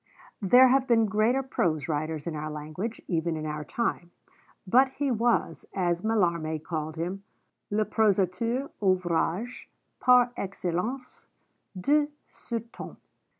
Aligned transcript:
There 0.41 0.69
have 0.69 0.87
been 0.87 1.05
greater 1.05 1.43
prose 1.43 1.87
writers 1.87 2.25
in 2.25 2.35
our 2.35 2.49
language, 2.49 3.03
even 3.07 3.37
in 3.37 3.45
our 3.45 3.63
time; 3.63 4.09
but 4.65 4.87
he 4.93 5.11
was, 5.11 5.63
as 5.75 6.01
Mallarmé 6.01 6.63
called 6.63 6.95
him, 6.95 7.23
'le 7.69 7.85
prosateur 7.85 8.71
ouvragé 8.81 9.65
par 9.99 10.33
excellence 10.35 11.27
de 11.79 12.07
ce 12.31 12.57
temps.' 12.73 12.97